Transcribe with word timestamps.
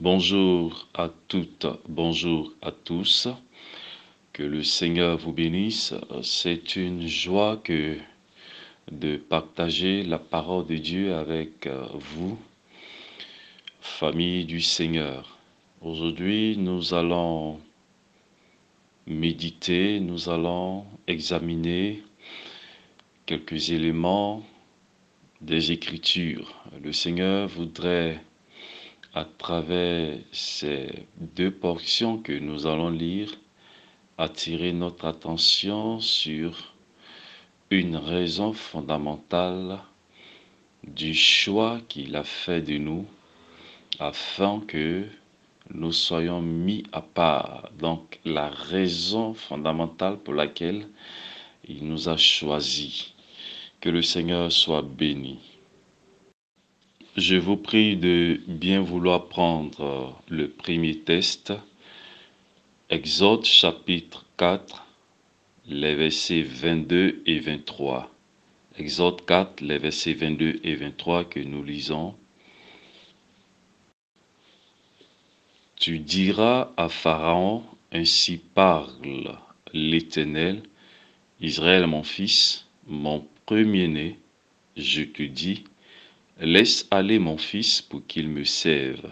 Bonjour 0.00 0.88
à 0.92 1.08
toutes, 1.28 1.68
bonjour 1.88 2.52
à 2.62 2.72
tous. 2.72 3.28
Que 4.32 4.42
le 4.42 4.64
Seigneur 4.64 5.16
vous 5.18 5.32
bénisse. 5.32 5.94
C'est 6.20 6.74
une 6.74 7.06
joie 7.06 7.58
que 7.62 7.96
de 8.90 9.16
partager 9.16 10.02
la 10.02 10.18
parole 10.18 10.66
de 10.66 10.78
Dieu 10.78 11.14
avec 11.14 11.68
euh, 11.68 11.86
vous, 11.94 12.36
famille 13.80 14.44
du 14.44 14.60
Seigneur. 14.60 15.38
Aujourd'hui, 15.80 16.56
nous 16.58 16.92
allons 16.92 17.60
méditer, 19.06 20.00
nous 20.00 20.28
allons 20.28 20.86
examiner 21.06 22.02
quelques 23.26 23.70
éléments 23.70 24.44
des 25.40 25.70
Écritures. 25.70 26.52
Le 26.82 26.92
Seigneur 26.92 27.46
voudrait 27.46 28.20
à 29.14 29.24
travers 29.24 30.18
ces 30.32 31.06
deux 31.16 31.52
portions 31.52 32.18
que 32.18 32.32
nous 32.32 32.66
allons 32.66 32.90
lire, 32.90 33.32
attirer 34.18 34.72
notre 34.72 35.04
attention 35.04 36.00
sur 36.00 36.74
une 37.70 37.96
raison 37.96 38.52
fondamentale 38.52 39.78
du 40.82 41.14
choix 41.14 41.80
qu'il 41.88 42.16
a 42.16 42.24
fait 42.24 42.60
de 42.60 42.76
nous 42.78 43.06
afin 44.00 44.60
que 44.66 45.04
nous 45.72 45.92
soyons 45.92 46.40
mis 46.42 46.82
à 46.92 47.00
part. 47.00 47.70
Donc 47.78 48.18
la 48.24 48.48
raison 48.48 49.32
fondamentale 49.32 50.18
pour 50.18 50.34
laquelle 50.34 50.88
il 51.68 51.86
nous 51.86 52.08
a 52.08 52.16
choisis. 52.16 53.12
Que 53.80 53.90
le 53.90 54.02
Seigneur 54.02 54.50
soit 54.50 54.82
béni. 54.82 55.53
Je 57.16 57.36
vous 57.36 57.56
prie 57.56 57.96
de 57.96 58.40
bien 58.48 58.80
vouloir 58.80 59.28
prendre 59.28 60.20
le 60.28 60.50
premier 60.50 60.98
test. 60.98 61.52
Exode 62.90 63.44
chapitre 63.44 64.26
4, 64.36 64.84
les 65.68 65.94
versets 65.94 66.42
22 66.42 67.22
et 67.24 67.38
23. 67.38 68.12
Exode 68.78 69.24
4, 69.24 69.60
les 69.60 69.78
versets 69.78 70.14
22 70.14 70.58
et 70.64 70.74
23 70.74 71.26
que 71.26 71.38
nous 71.38 71.62
lisons. 71.62 72.16
Tu 75.76 76.00
diras 76.00 76.72
à 76.76 76.88
Pharaon, 76.88 77.62
ainsi 77.92 78.38
parle 78.38 79.38
l'Éternel, 79.72 80.64
Israël 81.40 81.86
mon 81.86 82.02
fils, 82.02 82.66
mon 82.88 83.24
premier-né, 83.46 84.18
je 84.76 85.04
te 85.04 85.22
dis, 85.22 85.62
Laisse 86.40 86.86
aller 86.90 87.18
mon 87.18 87.38
fils 87.38 87.80
pour 87.80 88.06
qu'il 88.06 88.28
me 88.28 88.44
serve. 88.44 89.10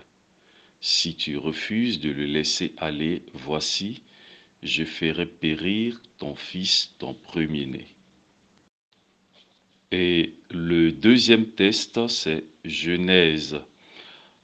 Si 0.81 1.15
tu 1.15 1.37
refuses 1.37 2.01
de 2.01 2.11
le 2.11 2.25
laisser 2.25 2.73
aller, 2.79 3.23
voici, 3.33 4.03
je 4.63 4.85
ferai 4.85 5.27
périr 5.27 6.01
ton 6.19 6.35
fils, 6.35 6.95
ton 6.99 7.15
premier-né. 7.15 7.87
Et 9.93 10.35
le 10.51 10.91
deuxième 10.91 11.47
test, 11.47 12.09
c'est 12.09 12.45
Genèse 12.65 13.61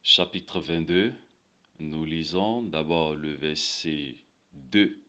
chapitre 0.03 0.61
22. 0.61 1.15
Nous 1.81 2.05
lisons 2.05 2.63
d'abord 2.63 3.15
le 3.15 3.35
verset 3.35 4.17
2. 4.53 5.03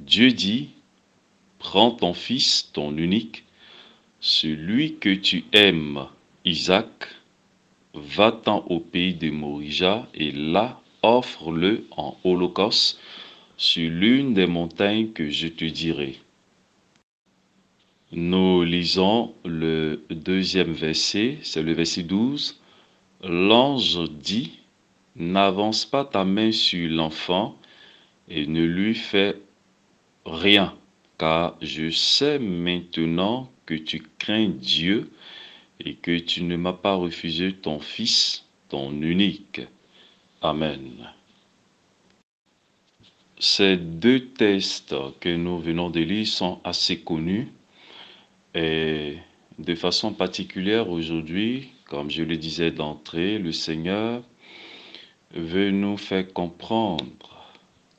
Dieu 0.00 0.30
dit, 0.32 0.70
Prends 1.58 1.90
ton 1.90 2.14
fils, 2.14 2.70
ton 2.72 2.96
unique, 2.96 3.44
celui 4.20 4.96
que 4.96 5.14
tu 5.14 5.44
aimes, 5.52 6.06
Isaac, 6.48 7.08
va-t'en 7.92 8.64
au 8.68 8.80
pays 8.80 9.12
de 9.12 9.30
Morija 9.30 10.08
et 10.14 10.30
là 10.30 10.80
offre-le 11.02 11.84
en 11.90 12.16
holocauste 12.24 12.98
sur 13.58 13.90
l'une 13.90 14.32
des 14.32 14.46
montagnes 14.46 15.12
que 15.12 15.28
je 15.28 15.48
te 15.48 15.66
dirai. 15.66 16.18
Nous 18.12 18.62
lisons 18.62 19.34
le 19.44 20.00
deuxième 20.08 20.72
verset, 20.72 21.36
c'est 21.42 21.62
le 21.62 21.74
verset 21.74 22.04
12. 22.04 22.58
L'ange 23.24 24.08
dit, 24.08 24.60
n'avance 25.16 25.84
pas 25.84 26.06
ta 26.06 26.24
main 26.24 26.50
sur 26.50 26.88
l'enfant 26.88 27.58
et 28.30 28.46
ne 28.46 28.64
lui 28.64 28.94
fais 28.94 29.36
rien, 30.24 30.74
car 31.18 31.58
je 31.60 31.90
sais 31.90 32.38
maintenant 32.38 33.50
que 33.66 33.74
tu 33.74 34.02
crains 34.18 34.48
Dieu 34.48 35.10
et 35.84 35.94
que 35.94 36.18
tu 36.18 36.42
ne 36.42 36.56
m'as 36.56 36.72
pas 36.72 36.94
refusé 36.94 37.52
ton 37.52 37.80
Fils, 37.80 38.44
ton 38.68 38.90
unique. 39.02 39.60
Amen. 40.42 41.10
Ces 43.38 43.76
deux 43.76 44.26
textes 44.26 44.94
que 45.20 45.34
nous 45.34 45.60
venons 45.60 45.90
de 45.90 46.00
lire 46.00 46.26
sont 46.26 46.60
assez 46.64 47.00
connus 47.00 47.48
et 48.54 49.18
de 49.58 49.74
façon 49.74 50.12
particulière 50.12 50.90
aujourd'hui, 50.90 51.68
comme 51.84 52.10
je 52.10 52.22
le 52.22 52.36
disais 52.36 52.70
d'entrée, 52.70 53.38
le 53.38 53.52
Seigneur 53.52 54.22
veut 55.34 55.70
nous 55.70 55.96
faire 55.96 56.32
comprendre 56.32 57.46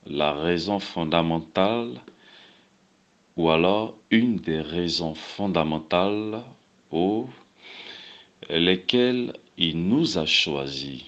la 0.06 0.34
raison 0.34 0.80
fondamentale 0.80 2.02
ou 3.38 3.50
alors 3.50 3.96
une 4.12 4.38
des 4.38 4.60
raisons 4.60 5.16
fondamentales 5.16 6.44
pour 6.90 7.30
lesquels 8.50 9.34
il 9.58 9.88
nous 9.88 10.18
a 10.18 10.26
choisis. 10.26 11.04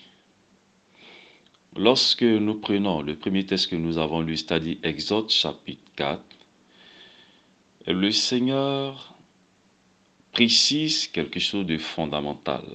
Lorsque 1.76 2.24
nous 2.24 2.56
prenons 2.56 3.02
le 3.02 3.16
premier 3.16 3.46
texte 3.46 3.70
que 3.70 3.76
nous 3.76 3.98
avons 3.98 4.22
lu, 4.22 4.38
c'est-à-dire 4.38 4.78
Exode 4.84 5.30
chapitre 5.30 5.82
4, 5.96 6.22
le 7.88 8.12
Seigneur 8.12 9.16
précise 10.32 11.08
quelque 11.08 11.40
chose 11.40 11.66
de 11.66 11.78
fondamental. 11.78 12.66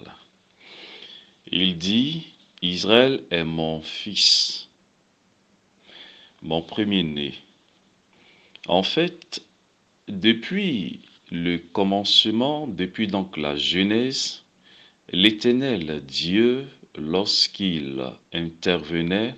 Il 1.51 1.77
dit, 1.77 2.33
Israël 2.63 3.23
est 3.31 3.45
mon 3.45 3.81
fils, 3.81 4.69
mon 6.43 6.63
premier-né. 6.63 7.35
En 8.67 8.83
fait, 8.83 9.43
depuis 10.09 11.01
le 11.31 11.59
commencement, 11.59 12.67
depuis 12.67 13.07
donc 13.07 13.37
la 13.37 13.57
Genèse, 13.57 14.46
L'Éternel 15.13 16.03
Dieu, 16.05 16.67
lorsqu'il 16.97 18.03
intervenait 18.33 19.37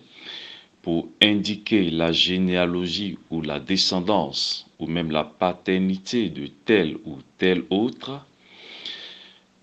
pour 0.80 1.10
indiquer 1.20 1.90
la 1.90 2.10
généalogie 2.10 3.18
ou 3.28 3.42
la 3.42 3.60
descendance 3.60 4.66
ou 4.78 4.86
même 4.86 5.10
la 5.10 5.24
paternité 5.24 6.30
de 6.30 6.46
tel 6.64 6.96
ou 7.04 7.18
tel 7.36 7.64
autre, 7.68 8.24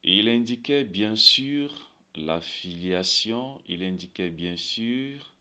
il 0.04 0.30
indiquait 0.30 0.84
bien 0.84 1.16
sûr 1.16 1.92
la 2.14 2.40
filiation, 2.40 3.64
il 3.68 3.82
indiquait 3.82 4.30
bien 4.30 4.58
sûr 4.58 5.34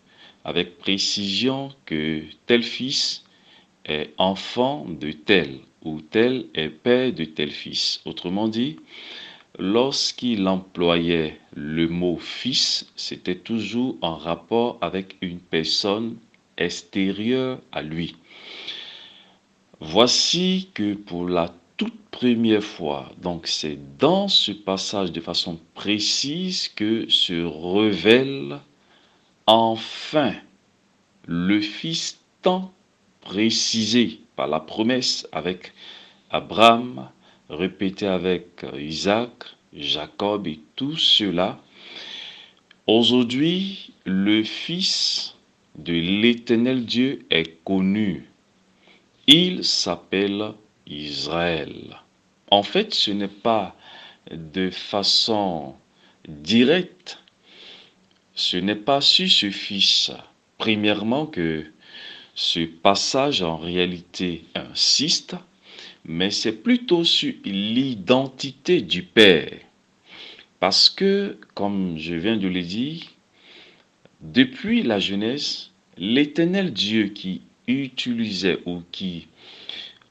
avec 0.43 0.79
précision 0.79 1.71
que 1.85 2.23
tel 2.47 2.63
fils 2.63 3.23
est 3.85 4.09
enfant 4.17 4.87
de 4.89 5.11
tel 5.11 5.59
ou 5.83 6.01
tel 6.01 6.47
est 6.55 6.69
père 6.69 7.13
de 7.13 7.25
tel 7.25 7.51
fils. 7.51 8.01
Autrement 8.05 8.47
dit, 8.47 8.77
lorsqu'il 9.59 10.47
employait 10.47 11.39
le 11.55 11.87
mot 11.87 12.17
fils, 12.17 12.87
c'était 12.95 13.35
toujours 13.35 13.97
en 14.01 14.15
rapport 14.15 14.77
avec 14.81 15.17
une 15.21 15.39
personne 15.39 16.17
extérieure 16.57 17.59
à 17.71 17.81
lui. 17.81 18.15
Voici 19.79 20.69
que 20.73 20.93
pour 20.93 21.27
la 21.27 21.53
toute 21.77 21.99
première 22.11 22.63
fois, 22.63 23.11
donc 23.21 23.47
c'est 23.47 23.77
dans 23.97 24.27
ce 24.27 24.51
passage 24.51 25.11
de 25.11 25.19
façon 25.19 25.59
précise 25.73 26.69
que 26.69 27.09
se 27.09 27.43
révèle 27.43 28.59
enfin 29.47 30.33
le 31.27 31.59
Fils 31.61 32.19
tant 32.41 32.71
précisé 33.21 34.19
par 34.35 34.47
la 34.47 34.59
promesse 34.59 35.27
avec 35.31 35.73
Abraham, 36.29 37.09
répété 37.49 38.07
avec 38.07 38.65
Isaac, 38.77 39.31
Jacob 39.73 40.47
et 40.47 40.59
tout 40.75 40.97
cela. 40.97 41.59
Aujourd'hui, 42.87 43.93
le 44.05 44.43
Fils 44.43 45.35
de 45.77 45.93
l'Éternel 45.93 46.85
Dieu 46.85 47.25
est 47.29 47.63
connu. 47.63 48.29
Il 49.27 49.63
s'appelle 49.63 50.53
Israël. 50.87 51.97
En 52.51 52.63
fait, 52.63 52.93
ce 52.93 53.11
n'est 53.11 53.27
pas 53.27 53.75
de 54.31 54.69
façon 54.69 55.75
directe, 56.27 57.19
ce 58.35 58.57
n'est 58.57 58.75
pas 58.75 59.01
sur 59.01 59.29
ce 59.29 59.49
Fils, 59.49 60.11
premièrement, 60.57 61.25
que 61.25 61.65
ce 62.35 62.65
passage 62.65 63.41
en 63.41 63.57
réalité 63.57 64.45
insiste, 64.55 65.35
mais 66.05 66.29
c'est 66.29 66.63
plutôt 66.63 67.03
sur 67.03 67.33
l'identité 67.43 68.81
du 68.81 69.03
Père. 69.03 69.51
Parce 70.59 70.89
que, 70.89 71.37
comme 71.53 71.97
je 71.97 72.15
viens 72.15 72.37
de 72.37 72.47
le 72.47 72.61
dire, 72.61 73.01
depuis 74.21 74.83
la 74.83 74.99
Genèse, 74.99 75.71
l'éternel 75.97 76.71
Dieu 76.71 77.07
qui 77.07 77.41
utilisait 77.67 78.59
ou 78.65 78.81
qui 78.91 79.27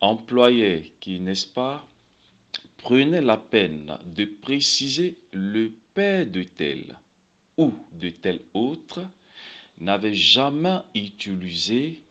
employait, 0.00 0.92
qui, 1.00 1.20
n'est-ce 1.20 1.46
pas, 1.46 1.88
prenait 2.76 3.22
la 3.22 3.36
peine 3.36 3.98
de 4.04 4.24
préciser 4.24 5.18
le 5.32 5.72
père 5.94 6.26
de 6.26 6.42
tel 6.42 6.98
ou 7.56 7.72
de 7.92 8.10
tel 8.10 8.40
autre, 8.52 9.08
n'avait 9.78 10.14
jamais 10.14 10.78
utilisé 10.94 12.02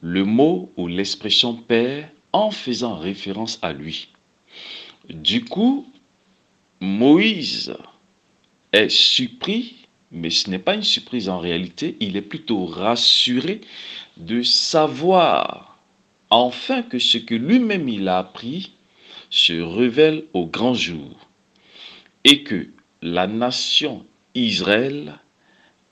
le 0.00 0.24
mot 0.24 0.70
ou 0.76 0.86
l'expression 0.86 1.54
père 1.54 2.08
en 2.32 2.50
faisant 2.50 2.96
référence 2.96 3.58
à 3.62 3.72
lui. 3.72 4.08
Du 5.08 5.44
coup, 5.44 5.86
Moïse 6.80 7.76
est 8.72 8.88
surpris, 8.88 9.76
mais 10.10 10.30
ce 10.30 10.50
n'est 10.50 10.58
pas 10.58 10.74
une 10.74 10.82
surprise 10.82 11.28
en 11.28 11.38
réalité, 11.38 11.96
il 12.00 12.16
est 12.16 12.22
plutôt 12.22 12.66
rassuré 12.66 13.60
de 14.16 14.42
savoir 14.42 15.78
enfin 16.30 16.82
que 16.82 16.98
ce 16.98 17.18
que 17.18 17.34
lui-même 17.34 17.88
il 17.88 18.08
a 18.08 18.18
appris 18.18 18.72
se 19.30 19.52
révèle 19.60 20.24
au 20.32 20.46
grand 20.46 20.74
jour 20.74 21.28
et 22.24 22.42
que 22.42 22.68
la 23.02 23.26
nation 23.26 24.06
Israël 24.34 25.18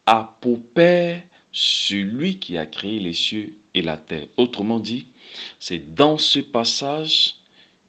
a 0.07 0.37
pour 0.41 0.63
père 0.63 1.23
celui 1.53 2.39
qui 2.39 2.57
a 2.57 2.67
créé 2.67 2.99
les 2.99 3.13
cieux 3.13 3.55
et 3.75 3.83
la 3.83 3.97
terre. 3.97 4.27
Autrement 4.37 4.81
dit, 4.81 5.07
c'est 5.59 5.95
dans 5.95 6.19
ce 6.19 6.41
passage 6.41 7.37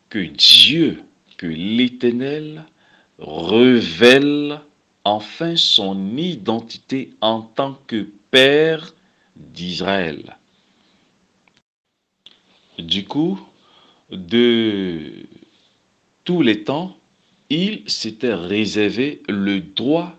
que 0.09 0.19
Dieu, 0.19 1.03
que 1.37 1.47
l'Éternel 1.47 2.65
révèle 3.19 4.61
enfin 5.03 5.55
son 5.55 6.17
identité 6.17 7.13
en 7.21 7.41
tant 7.41 7.77
que 7.87 8.07
Père 8.29 8.93
d'Israël. 9.35 10.37
Du 12.77 13.05
coup, 13.05 13.39
de 14.11 15.25
tous 16.23 16.41
les 16.41 16.63
temps, 16.63 16.97
il 17.49 17.83
s'était 17.87 18.33
réservé 18.33 19.21
le 19.27 19.59
droit, 19.59 20.17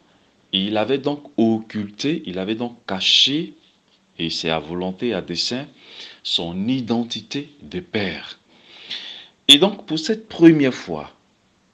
il 0.52 0.76
avait 0.76 0.98
donc 0.98 1.24
occulté, 1.36 2.22
il 2.26 2.38
avait 2.38 2.54
donc 2.54 2.76
caché, 2.86 3.54
et 4.18 4.30
c'est 4.30 4.50
à 4.50 4.58
volonté, 4.58 5.14
à 5.14 5.20
dessein, 5.22 5.66
son 6.22 6.68
identité 6.68 7.50
de 7.62 7.80
père. 7.80 8.38
Et 9.48 9.58
donc 9.58 9.86
pour 9.86 9.98
cette 9.98 10.28
première 10.28 10.74
fois 10.74 11.10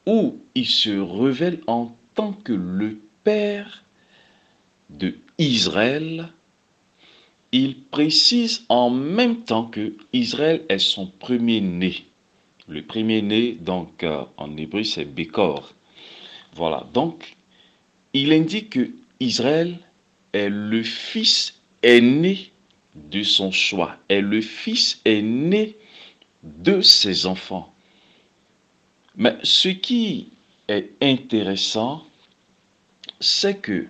où 0.06 0.38
il 0.54 0.66
se 0.66 0.98
révèle 0.98 1.60
en 1.66 1.94
tant 2.14 2.32
que 2.32 2.52
le 2.52 2.98
père 3.24 3.84
de 4.90 5.16
Israël, 5.38 6.32
il 7.52 7.80
précise 7.80 8.64
en 8.68 8.90
même 8.90 9.44
temps 9.44 9.64
que 9.64 9.94
Israël 10.12 10.62
est 10.68 10.78
son 10.78 11.06
premier-né. 11.06 12.04
Le 12.68 12.82
premier-né, 12.82 13.52
donc 13.52 14.02
euh, 14.02 14.24
en 14.36 14.56
hébreu, 14.56 14.82
c'est 14.82 15.04
Bécor. 15.04 15.72
Voilà, 16.54 16.86
donc 16.92 17.36
il 18.22 18.32
indique 18.32 18.70
que 18.70 18.90
Israël 19.20 19.78
est 20.32 20.48
le 20.48 20.82
fils 20.82 21.54
aîné 21.82 22.50
de 22.94 23.22
son 23.22 23.50
choix, 23.52 23.96
est 24.08 24.20
le 24.20 24.40
fils 24.40 25.00
aîné 25.04 25.76
de 26.42 26.80
ses 26.80 27.26
enfants. 27.26 27.72
Mais 29.16 29.36
ce 29.42 29.68
qui 29.68 30.28
est 30.68 30.90
intéressant, 31.00 32.04
c'est 33.20 33.58
que 33.58 33.86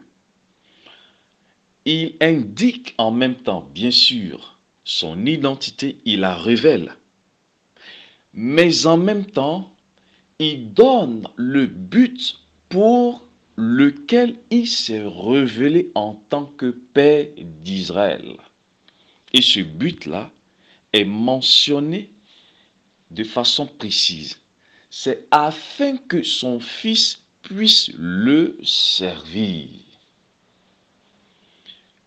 il 1.85 2.17
indique 2.21 2.95
en 2.99 3.11
même 3.11 3.37
temps, 3.37 3.67
bien 3.73 3.91
sûr, 3.91 4.59
son 4.85 5.25
identité, 5.25 5.99
il 6.05 6.21
la 6.21 6.35
révèle. 6.35 6.97
Mais 8.35 8.87
en 8.87 8.99
même 8.99 9.25
temps, 9.25 9.75
il 10.39 10.73
donne 10.75 11.27
le 11.37 11.67
but 11.67 12.41
pour 12.69 13.28
lequel 13.61 14.39
il 14.51 14.69
s'est 14.69 15.03
révélé 15.05 15.91
en 15.97 16.15
tant 16.15 16.47
que 16.47 16.71
Père 16.71 17.27
d'Israël. 17.37 18.37
Et 19.33 19.43
ce 19.43 19.59
but-là 19.59 20.31
est 20.93 21.05
mentionné 21.05 22.09
de 23.11 23.25
façon 23.25 23.67
précise. 23.67 24.41
C'est 24.91 25.27
afin 25.33 25.97
que 25.97 26.23
son 26.23 26.61
fils 26.61 27.21
puisse 27.43 27.91
le 27.99 28.57
servir. 28.63 29.71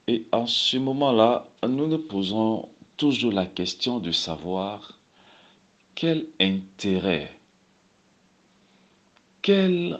Et 0.08 0.26
en 0.32 0.48
ce 0.48 0.78
moment-là, 0.78 1.50
nous 1.68 1.88
nous 1.88 2.00
posons 2.00 2.70
toujours 2.96 3.34
la 3.34 3.46
question 3.46 4.00
de 4.00 4.14
savoir 4.14 4.98
quel 5.96 6.28
intérêt, 6.40 7.38
quel 9.42 10.00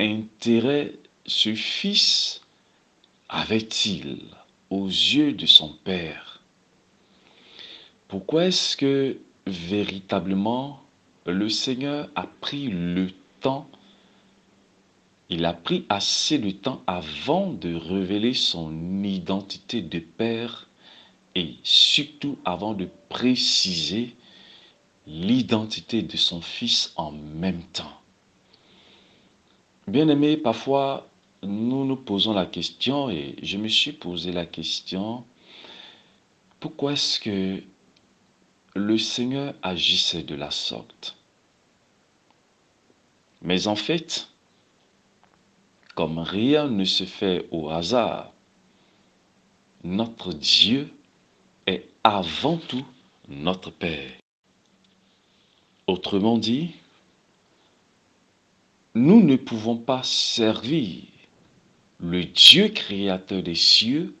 intérêt 0.00 0.94
ce 1.26 1.54
fils 1.54 2.40
avait-il 3.28 4.22
aux 4.70 4.86
yeux 4.86 5.32
de 5.32 5.46
son 5.46 5.70
père? 5.84 6.42
Pourquoi 8.08 8.46
est-ce 8.46 8.76
que 8.76 9.18
véritablement 9.46 10.82
le 11.26 11.48
Seigneur 11.48 12.08
a 12.14 12.26
pris 12.40 12.68
le 12.68 13.10
temps 13.40 13.68
il 15.28 15.44
a 15.44 15.52
pris 15.52 15.84
assez 15.88 16.38
de 16.38 16.50
temps 16.50 16.82
avant 16.86 17.50
de 17.50 17.74
révéler 17.74 18.32
son 18.32 19.02
identité 19.02 19.82
de 19.82 19.98
père 19.98 20.68
et 21.34 21.56
surtout 21.64 22.38
avant 22.44 22.74
de 22.74 22.88
préciser 23.08 24.14
l'identité 25.08 26.02
de 26.02 26.16
son 26.16 26.40
fils 26.40 26.92
en 26.94 27.10
même 27.10 27.62
temps? 27.72 28.00
Bien 29.86 30.08
aimé, 30.08 30.36
parfois 30.36 31.06
nous 31.42 31.84
nous 31.84 31.96
posons 31.96 32.32
la 32.32 32.46
question 32.46 33.08
et 33.08 33.36
je 33.40 33.56
me 33.56 33.68
suis 33.68 33.92
posé 33.92 34.32
la 34.32 34.44
question, 34.44 35.24
pourquoi 36.58 36.94
est-ce 36.94 37.20
que 37.20 37.62
le 38.74 38.98
Seigneur 38.98 39.54
agissait 39.62 40.24
de 40.24 40.34
la 40.34 40.50
sorte? 40.50 41.16
Mais 43.42 43.68
en 43.68 43.76
fait, 43.76 44.28
comme 45.94 46.18
rien 46.18 46.68
ne 46.68 46.84
se 46.84 47.04
fait 47.04 47.46
au 47.52 47.70
hasard, 47.70 48.32
notre 49.84 50.32
Dieu 50.32 50.92
est 51.68 51.88
avant 52.02 52.56
tout 52.56 52.84
notre 53.28 53.70
Père. 53.70 54.10
Autrement 55.86 56.38
dit, 56.38 56.72
nous 58.96 59.22
ne 59.22 59.36
pouvons 59.36 59.76
pas 59.76 60.02
servir 60.02 61.02
le 62.00 62.24
Dieu 62.24 62.68
créateur 62.68 63.42
des 63.42 63.54
cieux 63.54 64.16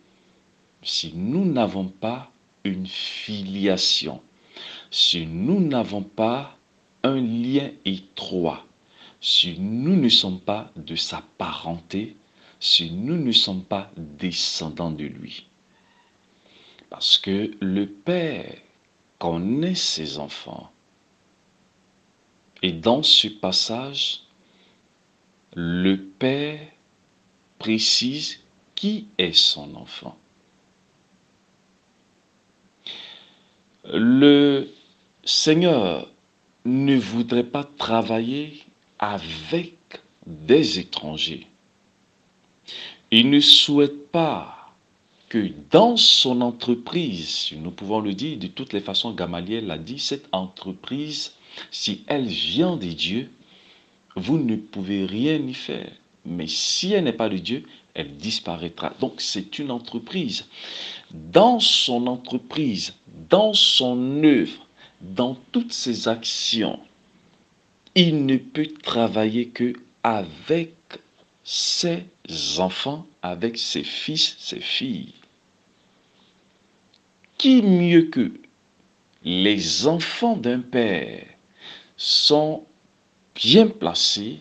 si 0.82 1.12
nous 1.14 1.44
n'avons 1.44 1.88
pas 1.88 2.30
une 2.64 2.86
filiation, 2.86 4.22
si 4.90 5.26
nous 5.26 5.60
n'avons 5.60 6.02
pas 6.02 6.56
un 7.02 7.20
lien 7.20 7.70
étroit 7.84 8.66
si 9.20 9.58
nous 9.58 9.96
ne 9.96 10.08
sommes 10.08 10.38
pas 10.38 10.70
de 10.76 10.94
sa 10.94 11.20
parenté, 11.36 12.16
si 12.60 12.92
nous 12.92 13.16
ne 13.16 13.32
sommes 13.32 13.64
pas 13.64 13.90
descendants 13.96 14.92
de 14.92 15.04
lui. 15.04 15.46
Parce 16.90 17.18
que 17.18 17.50
le 17.60 17.86
Père 17.86 18.54
connaît 19.18 19.74
ses 19.74 20.18
enfants. 20.18 20.70
Et 22.62 22.70
dans 22.70 23.02
ce 23.02 23.26
passage, 23.26 24.20
le 25.56 25.96
Père 25.96 26.60
précise 27.58 28.40
qui 28.74 29.06
est 29.16 29.32
son 29.32 29.74
enfant. 29.74 30.16
Le 33.84 34.68
Seigneur 35.24 36.08
ne 36.66 36.96
voudrait 36.96 37.42
pas 37.42 37.64
travailler 37.64 38.64
avec 38.98 39.74
des 40.26 40.78
étrangers. 40.78 41.46
Il 43.10 43.30
ne 43.30 43.40
souhaite 43.40 44.10
pas 44.10 44.74
que 45.30 45.50
dans 45.70 45.96
son 45.96 46.42
entreprise, 46.42 47.50
nous 47.56 47.70
pouvons 47.70 48.00
le 48.00 48.12
dire 48.12 48.38
de 48.38 48.46
toutes 48.46 48.74
les 48.74 48.80
façons, 48.80 49.12
Gamaliel 49.12 49.66
l'a 49.66 49.78
dit, 49.78 49.98
cette 49.98 50.28
entreprise, 50.32 51.32
si 51.70 52.04
elle 52.08 52.26
vient 52.26 52.76
de 52.76 52.88
Dieu, 52.88 53.30
vous 54.16 54.38
ne 54.38 54.56
pouvez 54.56 55.04
rien 55.04 55.36
y 55.36 55.54
faire. 55.54 55.92
Mais 56.24 56.46
si 56.48 56.92
elle 56.92 57.04
n'est 57.04 57.12
pas 57.12 57.28
de 57.28 57.38
Dieu, 57.38 57.64
elle 57.94 58.16
disparaîtra. 58.16 58.92
Donc 59.00 59.20
c'est 59.20 59.58
une 59.58 59.70
entreprise. 59.70 60.46
Dans 61.12 61.60
son 61.60 62.06
entreprise, 62.08 62.94
dans 63.30 63.52
son 63.52 64.24
œuvre, 64.24 64.66
dans 65.00 65.36
toutes 65.52 65.72
ses 65.72 66.08
actions, 66.08 66.80
il 67.94 68.26
ne 68.26 68.36
peut 68.36 68.68
travailler 68.82 69.48
que 69.48 69.74
avec 70.02 70.72
ses 71.44 72.04
enfants 72.58 73.06
avec 73.22 73.58
ses 73.58 73.84
fils, 73.84 74.36
ses 74.38 74.60
filles. 74.60 75.14
Qui 77.38 77.62
mieux 77.62 78.02
que 78.02 78.32
les 79.24 79.86
enfants 79.86 80.36
d'un 80.36 80.60
père 80.60 81.24
sont 81.96 82.64
bien 83.36 83.68
placés 83.68 84.38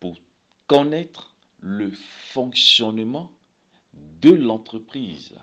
pour 0.00 0.16
connaître 0.66 1.36
le 1.60 1.92
fonctionnement 1.92 3.32
de 3.94 4.30
l'entreprise, 4.30 5.34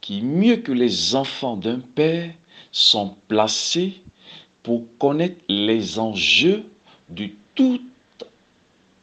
qui 0.00 0.22
mieux 0.22 0.56
que 0.56 0.72
les 0.72 1.14
enfants 1.14 1.56
d'un 1.56 1.80
père 1.80 2.32
sont 2.72 3.16
placés 3.28 4.02
pour 4.62 4.84
connaître 4.98 5.40
les 5.48 5.98
enjeux 5.98 6.64
de 7.08 7.28
tout, 7.54 7.80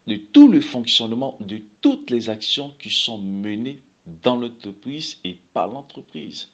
de 0.08 0.16
tout 0.16 0.50
le 0.50 0.62
fonctionnement, 0.62 1.38
de 1.40 1.62
toutes 1.82 2.10
les 2.10 2.30
actions 2.30 2.74
qui 2.80 2.90
sont 2.90 3.18
menées 3.18 3.82
dans 4.06 4.36
l'entreprise 4.36 5.20
et 5.24 5.38
par 5.54 5.68
l'entreprise, 5.68 6.50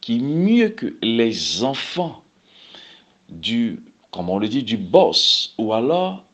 qui 0.00 0.20
mieux 0.20 0.68
que 0.68 0.96
les 1.02 1.64
enfants 1.64 2.22
du, 3.28 3.82
comme 4.10 4.30
on 4.30 4.38
le 4.38 4.48
dit, 4.48 4.62
du 4.62 4.76
boss 4.76 5.54
ou 5.58 5.72
alors 5.72 6.24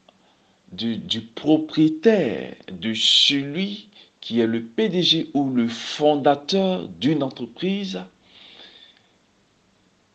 du, 0.73 1.21
propriétaire, 1.21 2.57
de 2.71 2.95
celui 2.95 3.89
qui 4.21 4.41
est 4.41 4.47
le 4.47 4.63
PDG 4.63 5.31
ou 5.35 5.51
le 5.51 5.69
fondateur 5.69 6.89
d'une 6.89 7.23
entreprise, 7.23 8.01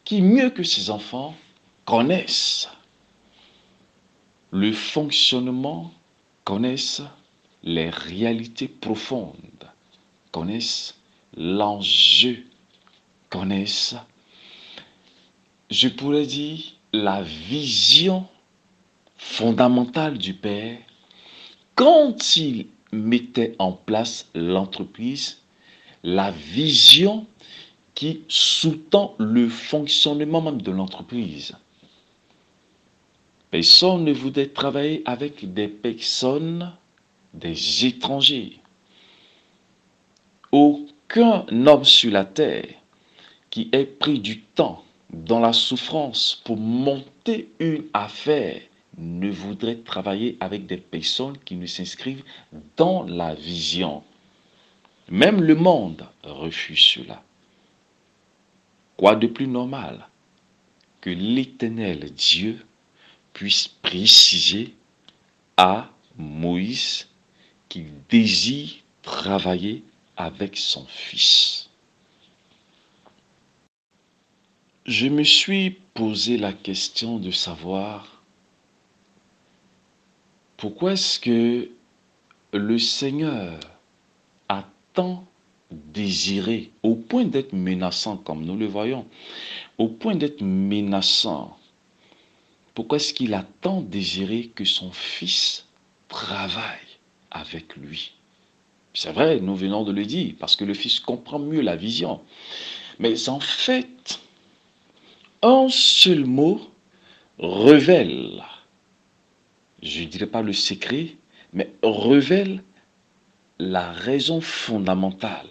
qui 0.03 0.21
mieux 0.21 0.49
que 0.49 0.63
ses 0.63 0.89
enfants 0.89 1.35
connaissent 1.85 2.69
le 4.51 4.71
fonctionnement, 4.71 5.91
connaissent 6.45 7.03
les 7.63 7.89
réalités 7.89 8.69
profondes, 8.69 9.35
connaissent 10.31 10.95
l'enjeu, 11.35 12.45
connaissent, 13.29 13.95
je 15.69 15.89
pourrais 15.89 16.25
dire, 16.25 16.76
la 16.93 17.21
vision 17.21 18.27
fondamentale 19.17 20.17
du 20.17 20.33
Père 20.33 20.77
quand 21.75 22.37
il 22.37 22.67
mettait 22.91 23.55
en 23.59 23.71
place 23.71 24.29
l'entreprise, 24.33 25.41
la 26.03 26.31
vision 26.31 27.27
qui 27.93 28.21
sous-tend 28.27 29.15
le 29.19 29.49
fonctionnement 29.49 30.41
même 30.41 30.61
de 30.61 30.71
l'entreprise. 30.71 31.55
Personne 33.51 34.03
ne 34.03 34.13
voudrait 34.13 34.47
travailler 34.47 35.01
avec 35.05 35.53
des 35.53 35.67
personnes, 35.67 36.73
des 37.33 37.85
étrangers. 37.85 38.59
Aucun 40.51 41.45
homme 41.49 41.83
sur 41.85 42.11
la 42.11 42.25
terre 42.25 42.67
qui 43.49 43.69
ait 43.71 43.85
pris 43.85 44.19
du 44.19 44.41
temps 44.41 44.83
dans 45.09 45.39
la 45.39 45.53
souffrance 45.53 46.41
pour 46.43 46.57
monter 46.57 47.49
une 47.59 47.85
affaire 47.93 48.61
ne 48.97 49.29
voudrait 49.29 49.77
travailler 49.77 50.37
avec 50.39 50.65
des 50.65 50.77
personnes 50.77 51.37
qui 51.45 51.55
ne 51.55 51.65
s'inscrivent 51.65 52.23
dans 52.75 53.03
la 53.03 53.35
vision. 53.35 54.03
Même 55.09 55.41
le 55.41 55.55
monde 55.55 56.05
refuse 56.23 56.79
cela. 56.79 57.23
Quoi 58.97 59.15
de 59.15 59.27
plus 59.27 59.47
normal 59.47 60.07
que 60.99 61.11
l'éternel 61.11 62.11
Dieu 62.11 62.65
puisse 63.33 63.67
préciser 63.67 64.73
à 65.55 65.89
Moïse 66.17 67.07
qu'il 67.69 67.91
désire 68.09 68.71
travailler 69.03 69.83
avec 70.17 70.57
son 70.57 70.85
fils? 70.87 71.56
Je 74.87 75.07
me 75.07 75.23
suis 75.23 75.71
posé 75.93 76.37
la 76.37 76.53
question 76.53 77.19
de 77.19 77.29
savoir 77.29 78.23
pourquoi 80.55 80.93
est-ce 80.93 81.19
que 81.19 81.69
le 82.53 82.79
Seigneur 82.79 83.59
a 84.47 84.63
tant 84.93 85.25
désiré, 85.71 86.71
au 86.83 86.95
point 86.95 87.25
d'être 87.25 87.51
menaçant 87.51 88.15
comme 88.15 88.45
nous 88.45 88.55
le 88.55 88.65
voyons, 88.65 89.05
au 89.77 89.89
point 89.89 90.15
d'être 90.15 90.41
menaçant 90.41 91.57
pourquoi 92.73 92.97
est-ce 92.97 93.13
qu'il 93.13 93.33
a 93.33 93.43
tant 93.61 93.81
désiré 93.81 94.51
que 94.53 94.63
son 94.63 94.91
fils 94.91 95.65
travaille 96.07 96.77
avec 97.31 97.75
lui? 97.75 98.13
C'est 98.93 99.11
vrai, 99.11 99.39
nous 99.41 99.55
venons 99.55 99.83
de 99.83 99.91
le 99.91 100.05
dire, 100.05 100.35
parce 100.39 100.55
que 100.55 100.63
le 100.63 100.75
fils 100.75 100.99
comprend 100.99 101.39
mieux 101.39 101.61
la 101.61 101.75
vision. 101.75 102.21
Mais 102.99 103.29
en 103.29 103.39
fait, 103.39 104.19
un 105.41 105.67
seul 105.69 106.25
mot 106.25 106.61
révèle, 107.39 108.43
je 109.83 110.01
ne 110.01 110.07
dirais 110.07 110.27
pas 110.27 110.41
le 110.41 110.53
secret, 110.53 111.15
mais 111.53 111.71
révèle 111.83 112.63
la 113.59 113.91
raison 113.91 114.41
fondamentale 114.41 115.47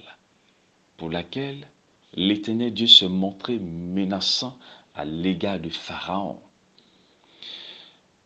pour 0.97 1.11
laquelle 1.11 1.69
l'éternel 2.15 2.73
Dieu 2.73 2.87
se 2.87 3.05
montrait 3.05 3.59
menaçant 3.59 4.59
à 4.95 5.05
l'égard 5.05 5.61
de 5.61 5.69
Pharaon. 5.69 6.41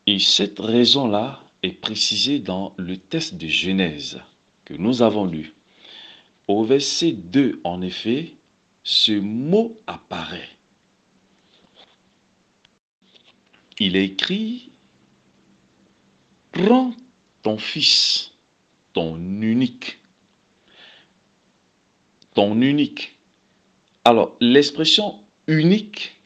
Et 0.07 0.19
cette 0.19 0.59
raison-là 0.59 1.43
est 1.63 1.73
précisée 1.73 2.39
dans 2.39 2.75
le 2.79 2.97
test 2.97 3.35
de 3.37 3.47
Genèse 3.47 4.21
que 4.65 4.75
nous 4.75 5.03
avons 5.03 5.27
lu. 5.27 5.53
Au 6.49 6.65
verset 6.65 7.13
2, 7.13 7.61
en 7.65 7.83
effet, 7.83 8.35
ce 8.83 9.13
mot 9.13 9.77
apparaît. 9.87 10.49
Il 13.81 13.97
écrit, 13.97 14.69
prends 16.53 16.93
ton 17.43 17.57
fils, 17.57 18.33
ton 18.93 19.17
unique, 19.17 19.99
ton 22.35 22.61
unique. 22.61 23.17
Alors, 24.05 24.37
l'expression 24.41 25.23
unique 25.47 26.21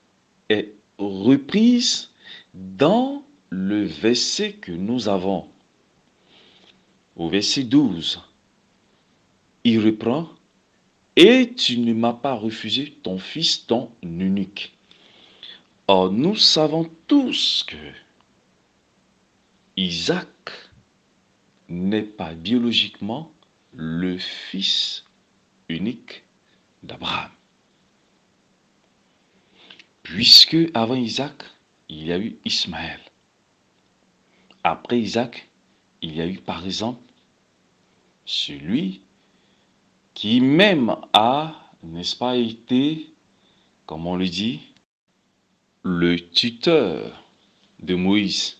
est 0.49 0.73
reprise 0.99 2.11
dans 2.55 3.23
le 3.51 3.85
verset 3.85 4.55
que 4.55 4.73
nous 4.73 5.09
avons, 5.09 5.49
au 7.17 7.29
verset 7.29 7.63
12, 7.63 8.21
il 9.63 9.79
reprend, 9.79 10.29
et 11.17 11.53
tu 11.55 11.79
ne 11.79 11.95
m'as 11.95 12.13
pas 12.13 12.35
refusé 12.35 12.93
ton 13.03 13.19
fils, 13.19 13.65
ton 13.67 13.93
unique. 14.03 14.77
Or, 15.87 16.11
nous 16.11 16.37
savons 16.37 16.91
tous 17.07 17.65
que 17.67 17.77
Isaac 19.77 20.29
n'est 21.69 22.03
pas 22.03 22.33
biologiquement 22.33 23.31
le 23.75 24.17
fils 24.17 25.05
unique 25.69 26.25
d'Abraham. 26.83 27.31
Puisque 30.03 30.57
avant 30.75 30.95
Isaac, 30.95 31.45
il 31.89 32.07
y 32.07 32.13
a 32.13 32.19
eu 32.19 32.39
Ismaël. 32.45 33.01
Après 34.63 35.01
Isaac, 35.01 35.49
il 36.01 36.15
y 36.15 36.21
a 36.23 36.27
eu 36.27 36.39
par 36.39 36.65
exemple 36.65 37.03
celui 38.25 39.03
qui 40.15 40.41
même 40.41 40.97
a, 41.13 41.71
n'est-ce 41.83 42.17
pas, 42.17 42.37
été, 42.37 43.11
comme 43.87 44.07
on 44.07 44.17
le 44.17 44.29
dit, 44.29 44.61
le 45.85 46.17
tuteur 46.17 47.23
de 47.81 47.95
Moïse, 47.95 48.59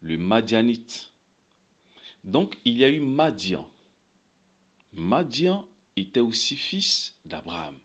le 0.00 0.16
Madianite. 0.16 1.12
Donc 2.24 2.58
il 2.64 2.78
y 2.78 2.84
a 2.84 2.88
eu 2.88 3.00
Madian. 3.00 3.70
Madian 4.94 5.68
était 5.96 6.20
aussi 6.20 6.56
fils 6.56 7.14
d'Abraham. 7.26 7.78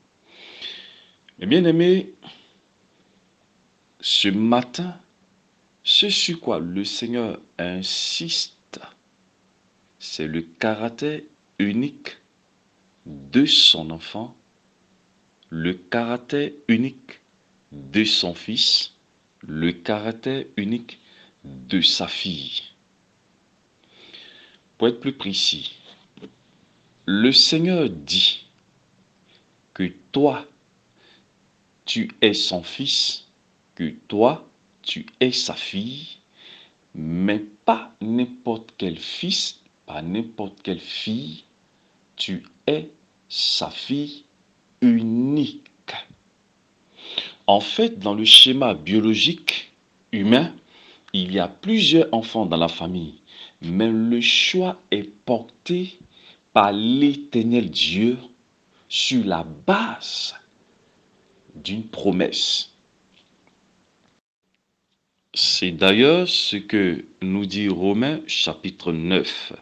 Mais 1.38 1.48
bien 1.48 1.66
aimé, 1.66 2.14
ce 4.00 4.30
matin, 4.30 4.98
ce 5.84 6.10
sur 6.10 6.40
quoi 6.40 6.60
le 6.60 6.86
Seigneur 6.86 7.40
insiste, 7.58 8.80
c'est 10.00 10.28
le 10.28 10.42
caractère 10.42 11.22
unique 11.60 12.18
de 13.06 13.46
son 13.46 13.92
enfant, 13.92 14.36
le 15.50 15.74
caractère 15.74 16.52
unique 16.70 17.20
de 17.76 18.04
son 18.04 18.34
fils, 18.34 18.94
le 19.42 19.72
caractère 19.72 20.46
unique 20.58 21.00
de 21.44 21.82
sa 21.82 22.08
fille. 22.08 22.64
Pour 24.78 24.88
être 24.88 25.00
plus 25.00 25.14
précis, 25.14 25.78
le 27.06 27.32
Seigneur 27.32 27.90
dit 27.90 28.46
que 29.74 29.92
toi, 30.12 30.46
tu 31.86 32.12
es 32.22 32.34
son 32.34 32.64
fils, 32.64 33.28
que 33.76 33.94
toi, 34.08 34.50
tu 34.82 35.06
es 35.20 35.32
sa 35.32 35.54
fille 35.54 36.18
mais 36.96 37.40
pas 37.40 37.94
n'importe 38.02 38.74
quel 38.78 38.98
fils, 38.98 39.60
pas 39.86 40.02
n'importe 40.02 40.62
quelle 40.64 40.80
fille. 40.80 41.44
Tu 42.16 42.46
es 42.68 42.90
sa 43.28 43.70
fille 43.70 44.24
unique. 44.82 45.66
En 47.48 47.60
fait, 47.60 48.00
dans 48.00 48.16
le 48.16 48.26
schéma 48.26 48.74
biologique 48.74 49.72
humain, 50.12 50.54
il 51.14 51.32
y 51.32 51.40
a 51.40 51.48
plusieurs 51.48 52.08
enfants 52.12 52.46
dans 52.46 52.58
la 52.58 52.68
famille, 52.68 53.16
mais 53.62 53.90
le 53.90 54.20
choix 54.20 54.82
est 54.92 55.10
porté 55.26 55.98
par 56.54 56.72
l'éternel 56.72 57.70
Dieu 57.70 58.18
sur 58.90 59.24
la 59.26 59.44
base 59.44 60.36
d'une 61.56 61.84
promesse. 61.84 62.72
C'est 65.34 65.72
d'ailleurs 65.72 66.28
ce 66.28 66.56
que 66.56 67.06
nous 67.22 67.46
dit 67.46 67.68
Romains 67.68 68.22
chapitre 68.26 68.92
9. 68.92 69.54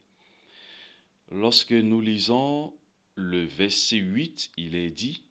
Lorsque 1.31 1.71
nous 1.71 1.99
lisons 1.99 2.77
le 3.15 3.43
verset 3.43 3.97
8, 3.97 4.51
il 4.57 4.75
est 4.75 4.91
dit, 4.91 5.25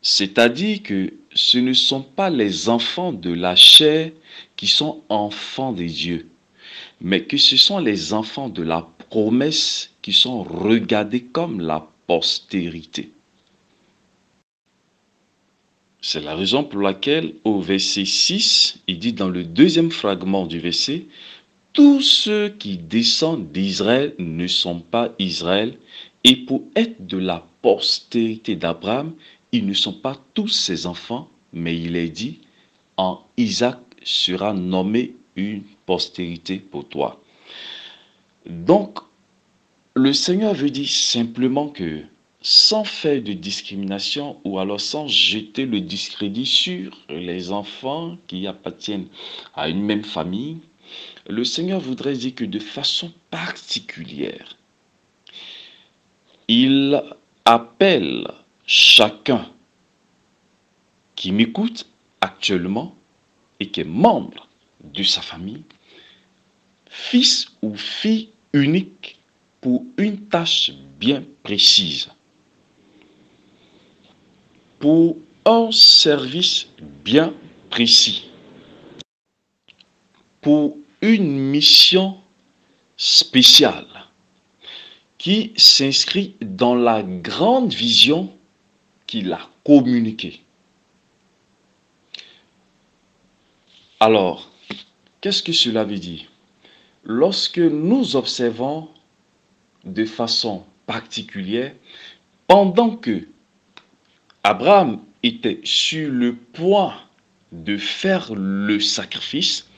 c'est-à-dire 0.00 0.82
que 0.84 1.12
ce 1.36 1.58
ne 1.58 1.74
sont 1.74 2.02
pas 2.02 2.30
les 2.30 2.68
enfants 2.68 3.12
de 3.12 3.30
la 3.30 3.54
chair 3.54 4.10
qui 4.56 4.66
sont 4.66 5.02
enfants 5.10 5.72
des 5.72 5.86
dieux, 5.86 6.28
mais 7.00 7.24
que 7.24 7.36
ce 7.36 7.58
sont 7.58 7.78
les 7.78 8.14
enfants 8.14 8.48
de 8.48 8.62
la 8.62 8.88
promesse 9.10 9.90
qui 10.00 10.12
sont 10.12 10.42
regardés 10.42 11.22
comme 11.22 11.60
la 11.60 11.86
postérité. 12.06 13.10
C'est 16.00 16.22
la 16.22 16.34
raison 16.34 16.64
pour 16.64 16.80
laquelle 16.80 17.34
au 17.44 17.60
verset 17.60 18.06
6, 18.06 18.78
il 18.86 18.98
dit 18.98 19.12
dans 19.12 19.28
le 19.28 19.44
deuxième 19.44 19.90
fragment 19.90 20.46
du 20.46 20.58
verset, 20.58 21.04
tous 21.72 22.00
ceux 22.00 22.48
qui 22.48 22.78
descendent 22.78 23.52
d'Israël 23.52 24.14
ne 24.18 24.46
sont 24.46 24.80
pas 24.80 25.12
Israël, 25.18 25.76
et 26.24 26.36
pour 26.36 26.62
être 26.74 27.06
de 27.06 27.18
la 27.18 27.46
postérité 27.60 28.56
d'Abraham, 28.56 29.14
ils 29.56 29.66
ne 29.66 29.74
sont 29.74 29.92
pas 29.92 30.16
tous 30.34 30.48
ses 30.48 30.86
enfants, 30.86 31.28
mais 31.52 31.78
il 31.78 31.96
est 31.96 32.08
dit, 32.08 32.40
en 32.96 33.20
Isaac 33.36 33.78
sera 34.04 34.52
nommé 34.52 35.14
une 35.34 35.62
postérité 35.86 36.58
pour 36.58 36.88
toi. 36.88 37.20
Donc, 38.46 38.98
le 39.94 40.12
Seigneur 40.12 40.54
veut 40.54 40.70
dire 40.70 40.88
simplement 40.88 41.68
que 41.68 42.02
sans 42.42 42.84
faire 42.84 43.22
de 43.22 43.32
discrimination 43.32 44.38
ou 44.44 44.58
alors 44.58 44.80
sans 44.80 45.08
jeter 45.08 45.66
le 45.66 45.80
discrédit 45.80 46.46
sur 46.46 46.96
les 47.08 47.50
enfants 47.50 48.16
qui 48.28 48.46
appartiennent 48.46 49.08
à 49.54 49.68
une 49.68 49.82
même 49.82 50.04
famille, 50.04 50.58
le 51.28 51.44
Seigneur 51.44 51.80
voudrait 51.80 52.14
dire 52.14 52.34
que 52.34 52.44
de 52.44 52.60
façon 52.60 53.12
particulière, 53.30 54.56
il 56.46 57.02
appelle 57.44 58.28
chacun 58.66 59.48
qui 61.14 61.32
m'écoute 61.32 61.86
actuellement 62.20 62.94
et 63.60 63.70
qui 63.70 63.80
est 63.80 63.84
membre 63.84 64.48
de 64.82 65.02
sa 65.02 65.22
famille, 65.22 65.64
fils 66.90 67.46
ou 67.62 67.76
fille 67.76 68.30
unique 68.52 69.18
pour 69.60 69.84
une 69.96 70.20
tâche 70.28 70.72
bien 70.98 71.24
précise. 71.42 72.10
Pour 74.78 75.16
un 75.44 75.70
service 75.72 76.66
bien 76.80 77.32
précis, 77.70 78.28
pour 80.40 80.76
une 81.00 81.38
mission 81.38 82.18
spéciale 82.96 83.86
qui 85.18 85.52
s'inscrit 85.56 86.34
dans 86.40 86.74
la 86.74 87.02
grande 87.02 87.72
vision 87.72 88.35
qu'il 89.06 89.32
a 89.32 89.48
communiquée. 89.64 90.42
Alors, 94.00 94.50
qu'est-ce 95.20 95.42
que 95.42 95.52
cela 95.52 95.84
veut 95.84 95.98
dire? 95.98 96.24
Lorsque 97.04 97.58
nous 97.58 98.16
observons 98.16 98.88
de 99.84 100.04
façon 100.04 100.64
particulière, 100.86 101.72
pendant 102.46 102.96
que 102.96 103.26
Abraham 104.42 105.00
était 105.22 105.60
sur 105.64 106.10
le 106.10 106.36
point 106.36 106.94
de 107.52 107.76
faire 107.76 108.34
le 108.34 108.78
sacrifice, 108.80 109.68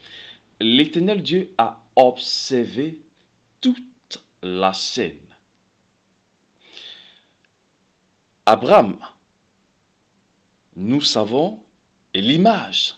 l'Éternel 0.61 1.23
Dieu 1.23 1.55
a 1.59 1.83
observé 1.97 3.03
toute 3.61 4.25
la 4.43 4.73
scène. 4.73 5.21
Abraham, 8.47 8.99
nous 10.79 11.01
savons, 11.01 11.65
est 12.15 12.21
l'image 12.21 12.95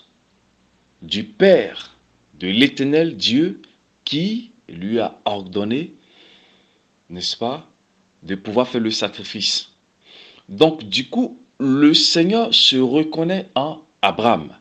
du 1.00 1.24
Père 1.24 1.96
de 2.38 2.46
l'Éternel 2.46 3.16
Dieu 3.16 3.62
qui 4.04 4.50
lui 4.68 5.00
a 5.00 5.18
ordonné, 5.24 5.94
n'est-ce 7.08 7.38
pas, 7.38 7.66
de 8.22 8.34
pouvoir 8.34 8.68
faire 8.68 8.82
le 8.82 8.90
sacrifice. 8.90 9.70
Donc, 10.50 10.84
du 10.84 11.08
coup, 11.08 11.38
le 11.58 11.94
Seigneur 11.94 12.54
se 12.54 12.76
reconnaît 12.76 13.48
en 13.54 13.82
Abraham. 14.02 14.54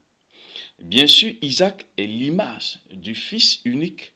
Bien 0.81 1.05
sûr, 1.05 1.33
Isaac 1.41 1.87
est 1.97 2.07
l'image 2.07 2.79
du 2.89 3.15
Fils 3.15 3.59
unique 3.65 4.13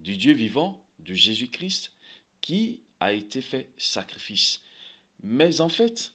du 0.00 0.18
Dieu 0.18 0.34
vivant, 0.34 0.84
de 0.98 1.14
Jésus-Christ, 1.14 1.94
qui 2.42 2.82
a 3.00 3.14
été 3.14 3.40
fait 3.40 3.70
sacrifice. 3.78 4.60
Mais 5.22 5.62
en 5.62 5.70
fait, 5.70 6.13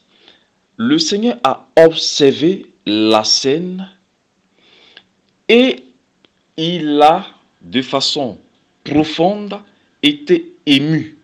le 0.80 0.98
Seigneur 0.98 1.38
a 1.44 1.68
observé 1.78 2.74
la 2.86 3.26
scène 3.26 3.90
et 5.50 5.84
il 6.56 7.02
a, 7.02 7.28
de 7.62 7.82
façon 7.82 8.40
profonde, 8.86 9.62
été 10.02 10.56
ému. 10.66 11.18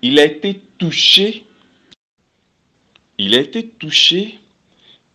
Il 0.00 0.20
a 0.20 0.24
été 0.24 0.62
touché 0.78 1.44
il 3.18 3.34
a 3.34 3.40
été 3.40 3.68
touché 3.68 4.40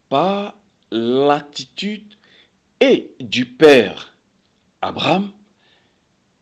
par 0.10 0.58
l'attitude 0.92 2.14
et 2.80 3.14
du 3.20 3.46
père 3.46 4.18
Abraham 4.82 5.32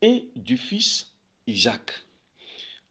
et 0.02 0.30
du 0.36 0.58
fils 0.58 1.16
Isaac. 1.48 2.04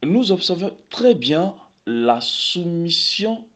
Nous 0.05 0.33
observons 0.33 0.77
très 0.91 1.15
bien 1.15 1.57
la 1.87 2.21
soumission 2.21 3.49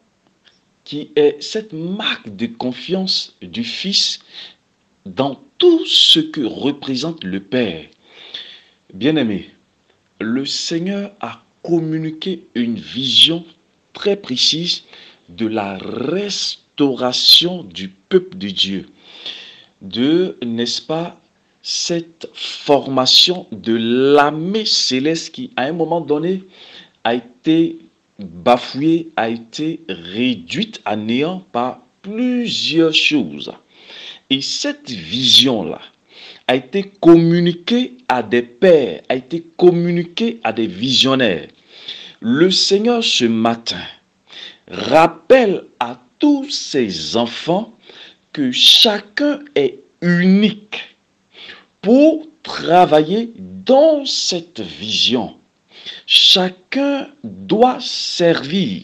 qui 0.91 1.09
est 1.15 1.41
cette 1.41 1.71
marque 1.71 2.35
de 2.35 2.47
confiance 2.47 3.37
du 3.41 3.63
fils 3.63 4.19
dans 5.05 5.41
tout 5.57 5.85
ce 5.85 6.19
que 6.19 6.41
représente 6.41 7.23
le 7.23 7.39
Père. 7.39 7.85
Bien-aimé, 8.93 9.51
le 10.19 10.45
Seigneur 10.45 11.13
a 11.21 11.45
communiqué 11.63 12.45
une 12.55 12.75
vision 12.75 13.45
très 13.93 14.17
précise 14.17 14.83
de 15.29 15.47
la 15.47 15.77
restauration 15.77 17.63
du 17.63 17.87
peuple 17.87 18.37
de 18.37 18.49
Dieu, 18.49 18.89
de, 19.81 20.37
n'est-ce 20.45 20.81
pas, 20.81 21.21
cette 21.61 22.27
formation 22.33 23.47
de 23.53 23.77
l'armée 24.13 24.65
céleste 24.65 25.33
qui, 25.33 25.51
à 25.55 25.61
un 25.63 25.71
moment 25.71 26.01
donné, 26.01 26.43
a 27.05 27.15
été 27.15 27.79
bafouée, 28.23 29.09
a 29.15 29.29
été 29.29 29.81
réduite 29.89 30.81
à 30.85 30.95
néant 30.95 31.43
par 31.51 31.79
plusieurs 32.01 32.93
choses. 32.93 33.51
Et 34.29 34.41
cette 34.41 34.89
vision-là 34.89 35.81
a 36.47 36.55
été 36.55 36.91
communiquée 36.99 37.93
à 38.07 38.23
des 38.23 38.41
pères, 38.41 39.01
a 39.09 39.15
été 39.15 39.45
communiquée 39.57 40.39
à 40.43 40.53
des 40.53 40.67
visionnaires. 40.67 41.47
Le 42.19 42.51
Seigneur 42.51 43.03
ce 43.03 43.25
matin 43.25 43.81
rappelle 44.67 45.65
à 45.79 45.99
tous 46.19 46.49
ses 46.49 47.17
enfants 47.17 47.73
que 48.31 48.51
chacun 48.51 49.39
est 49.55 49.79
unique 50.01 50.95
pour 51.81 52.27
travailler 52.43 53.31
dans 53.37 54.05
cette 54.05 54.61
vision. 54.61 55.35
Chacun 56.05 57.07
doit 57.23 57.77
servir 57.79 58.83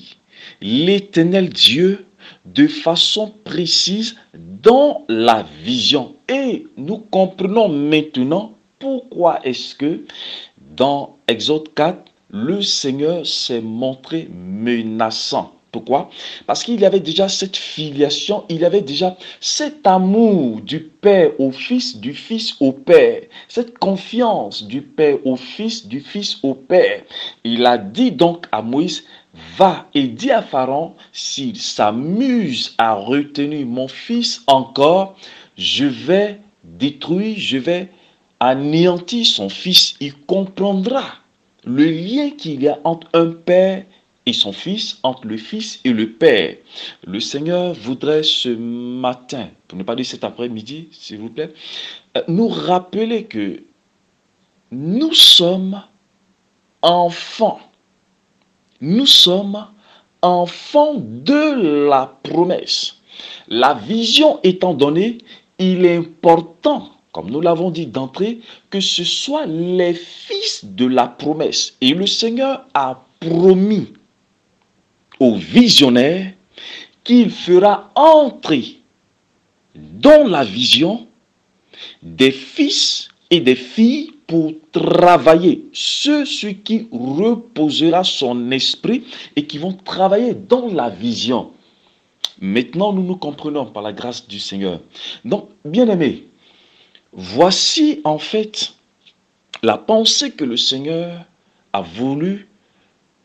l'éternel 0.62 1.50
Dieu 1.50 2.06
de 2.46 2.68
façon 2.68 3.34
précise 3.44 4.16
dans 4.34 5.06
la 5.10 5.46
vision. 5.64 6.16
Et 6.30 6.68
nous 6.78 6.98
comprenons 6.98 7.70
maintenant 7.70 8.54
pourquoi 8.80 9.40
est-ce 9.44 9.76
que 9.76 10.06
dans 10.76 11.18
Exode 11.28 11.74
4, 11.74 12.12
le 12.30 12.62
Seigneur 12.62 13.26
s'est 13.26 13.62
montré 13.62 14.30
menaçant. 14.32 15.57
Pourquoi? 15.78 16.10
Parce 16.48 16.64
qu'il 16.64 16.82
y 16.82 16.86
avait 16.88 17.00
déjà 17.00 17.30
cette 17.30 17.56
filiation, 17.56 18.46
il 18.50 18.62
y 18.62 18.66
avait 18.66 18.82
déjà 18.82 19.16
cet 19.40 19.86
amour 19.86 20.60
du 20.62 20.80
Père 20.80 21.40
au 21.40 21.52
Fils, 21.52 21.98
du 21.98 22.16
Fils 22.16 22.56
au 22.60 22.72
Père, 22.72 23.22
cette 23.48 23.78
confiance 23.78 24.64
du 24.64 24.82
Père 24.82 25.18
au 25.24 25.36
Fils, 25.36 25.86
du 25.86 26.02
Fils 26.02 26.40
au 26.42 26.56
Père. 26.56 27.04
Il 27.44 27.64
a 27.68 27.78
dit 27.78 28.12
donc 28.12 28.48
à 28.52 28.64
Moïse, 28.64 29.04
va 29.56 29.86
et 29.94 30.08
dis 30.08 30.32
à 30.32 30.42
Pharaon, 30.42 30.96
s'il 31.14 31.58
s'amuse 31.58 32.74
à 32.80 32.96
retenir 32.96 33.68
mon 33.68 33.88
Fils 33.88 34.42
encore, 34.48 35.16
je 35.60 35.86
vais 35.86 36.40
détruire, 36.64 37.36
je 37.38 37.60
vais 37.60 37.90
anéantir 38.40 39.28
son 39.28 39.50
Fils. 39.50 39.94
Il 40.00 40.16
comprendra 40.22 41.04
le 41.66 41.86
lien 41.86 42.32
qu'il 42.32 42.64
y 42.64 42.68
a 42.68 42.80
entre 42.84 43.08
un 43.14 43.28
Père 43.28 43.84
et 44.28 44.34
son 44.34 44.52
Fils, 44.52 45.00
entre 45.04 45.26
le 45.26 45.38
Fils 45.38 45.80
et 45.86 45.94
le 45.94 46.12
Père. 46.12 46.58
Le 47.08 47.20
Seigneur 47.22 47.74
voudrait 47.74 48.24
ce 48.24 48.50
matin, 48.50 49.48
pour 49.68 49.78
ne 49.78 49.84
pas 49.84 49.96
dire 49.96 50.06
cet 50.06 50.26
après-midi, 50.26 50.90
s'il 50.92 51.20
vous 51.20 51.30
plaît, 51.30 51.54
euh, 52.18 52.22
nous 52.28 52.50
rappeler 52.50 53.24
que 53.24 53.64
nous 54.72 55.14
sommes 55.14 55.82
enfants. 56.82 57.62
Nous 58.82 59.06
sommes 59.06 59.66
enfants 60.22 60.96
de 60.98 61.88
la 61.88 62.18
promesse. 62.22 62.98
La 63.48 63.76
vision 63.76 64.42
étant 64.44 64.74
donnée, 64.74 65.20
il 65.58 65.86
est 65.86 65.96
important, 65.96 66.90
comme 67.14 67.32
nous 67.32 67.40
l'avons 67.40 67.72
dit 67.72 67.88
d'entrée, 67.88 68.40
que 68.70 68.82
ce 68.82 69.06
soit 69.06 69.46
les 69.46 69.94
fils 69.94 70.66
de 70.66 70.86
la 70.86 71.08
promesse. 71.08 71.78
Et 71.80 71.94
le 71.94 72.06
Seigneur 72.06 72.66
a 72.74 73.02
promis 73.22 73.94
au 75.20 75.36
visionnaire 75.36 76.34
qu'il 77.04 77.30
fera 77.30 77.92
entrer 77.96 78.80
dans 79.76 80.28
la 80.28 80.44
vision 80.44 81.08
des 82.02 82.32
fils 82.32 83.10
et 83.30 83.40
des 83.40 83.56
filles 83.56 84.14
pour 84.26 84.54
travailler. 84.72 85.66
Ceux 85.74 86.26
qui 86.26 86.88
reposera 86.92 88.04
son 88.04 88.52
esprit 88.52 89.04
et 89.36 89.46
qui 89.46 89.58
vont 89.58 89.74
travailler 89.74 90.34
dans 90.34 90.68
la 90.68 90.90
vision. 90.90 91.52
Maintenant, 92.40 92.94
nous 92.94 93.04
nous 93.04 93.16
comprenons 93.16 93.66
par 93.66 93.84
la 93.84 93.94
grâce 93.94 94.28
du 94.28 94.40
Seigneur. 94.40 94.80
Donc, 95.26 95.50
bien 95.66 95.88
aimé, 95.90 96.28
voici 97.14 98.02
en 98.04 98.20
fait 98.20 98.74
la 99.64 99.78
pensée 99.78 100.32
que 100.32 100.44
le 100.44 100.58
Seigneur 100.58 101.26
a 101.74 101.82
voulu 101.82 102.47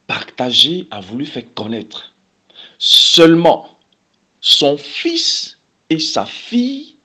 partager, 0.07 0.87
a 0.91 1.01
voulu 1.01 1.27
faire 1.27 1.53
connaître. 1.55 2.15
Seulement, 2.79 3.79
son 4.41 4.77
fils 4.77 5.59
et 5.91 5.99
sa 5.99 6.27
fille 6.27 6.97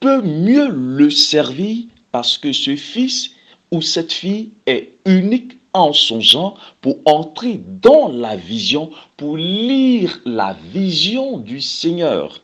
peuvent 0.00 0.26
mieux 0.26 0.68
le 0.68 1.10
servir 1.10 1.84
parce 2.12 2.38
que 2.38 2.52
ce 2.52 2.76
fils 2.76 3.30
ou 3.70 3.80
cette 3.82 4.12
fille 4.12 4.50
est 4.66 4.96
unique 5.06 5.58
en 5.72 5.92
son 5.92 6.20
genre 6.20 6.58
pour 6.80 6.98
entrer 7.04 7.60
dans 7.82 8.08
la 8.08 8.36
vision, 8.36 8.90
pour 9.16 9.36
lire 9.36 10.20
la 10.24 10.56
vision 10.72 11.38
du 11.38 11.60
Seigneur. 11.60 12.42